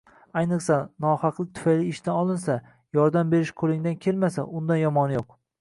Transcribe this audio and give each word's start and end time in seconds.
Ayniqsa, 0.39 0.77
nohaqlik 1.05 1.51
tufayli 1.59 1.85
ishdan 1.91 2.17
olishsa, 2.23 2.57
yordam 3.01 3.33
berish 3.37 3.55
qoʻlingdan 3.63 4.03
kelmasa, 4.07 4.51
undan 4.61 4.85
yomoni 4.85 5.21
yoʻq... 5.23 5.39